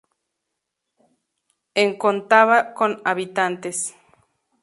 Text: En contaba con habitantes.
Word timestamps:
En 1.75 1.95
contaba 1.99 2.73
con 2.73 3.03
habitantes. 3.05 3.93